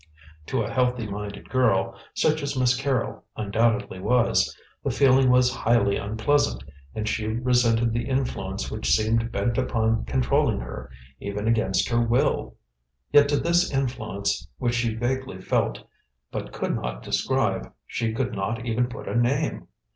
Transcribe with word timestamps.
To 0.47 0.63
a 0.63 0.71
healthy 0.73 1.05
minded 1.05 1.47
girl, 1.47 1.95
such 2.15 2.41
as 2.41 2.57
Miss 2.57 2.75
Carrol 2.75 3.23
undoubtedly 3.37 3.99
was, 3.99 4.57
the 4.83 4.89
feeling 4.89 5.29
was 5.29 5.53
highly 5.57 5.95
unpleasant, 5.95 6.63
and 6.95 7.07
she 7.07 7.27
resented 7.27 7.93
the 7.93 8.09
influence 8.09 8.71
which 8.71 8.89
seemed 8.89 9.31
bent 9.31 9.59
upon 9.59 10.05
controlling 10.05 10.59
her, 10.59 10.89
even 11.19 11.47
against 11.47 11.87
her 11.89 12.01
will. 12.01 12.55
Yet 13.11 13.29
to 13.29 13.37
this 13.37 13.71
influence 13.71 14.47
which 14.57 14.73
she 14.73 14.95
vaguely 14.95 15.39
felt, 15.39 15.87
but 16.31 16.51
could 16.51 16.73
not 16.75 17.03
describe, 17.03 17.71
she 17.85 18.11
could 18.11 18.33
not 18.33 18.65
even 18.65 18.87
put 18.87 19.07
a 19.07 19.13
name. 19.13 19.67